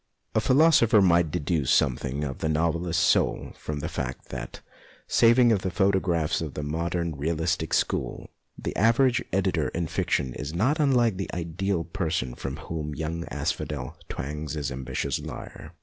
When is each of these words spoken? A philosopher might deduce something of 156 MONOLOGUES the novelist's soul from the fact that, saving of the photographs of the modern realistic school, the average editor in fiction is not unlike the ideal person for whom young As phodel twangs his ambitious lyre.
A 0.33 0.39
philosopher 0.41 0.99
might 0.99 1.29
deduce 1.29 1.69
something 1.69 2.23
of 2.23 2.41
156 2.41 2.41
MONOLOGUES 2.41 2.41
the 2.41 2.59
novelist's 2.59 3.03
soul 3.03 3.53
from 3.55 3.81
the 3.81 3.87
fact 3.87 4.29
that, 4.29 4.61
saving 5.07 5.51
of 5.51 5.61
the 5.61 5.69
photographs 5.69 6.41
of 6.41 6.55
the 6.55 6.63
modern 6.63 7.15
realistic 7.15 7.71
school, 7.71 8.31
the 8.57 8.75
average 8.75 9.23
editor 9.31 9.67
in 9.67 9.85
fiction 9.85 10.33
is 10.33 10.55
not 10.55 10.79
unlike 10.79 11.17
the 11.17 11.29
ideal 11.35 11.83
person 11.83 12.33
for 12.33 12.49
whom 12.49 12.95
young 12.95 13.25
As 13.25 13.51
phodel 13.53 13.93
twangs 14.09 14.53
his 14.53 14.71
ambitious 14.71 15.19
lyre. 15.19 15.75